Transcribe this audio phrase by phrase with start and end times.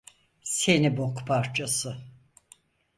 [0.43, 1.97] Seni bok parçası.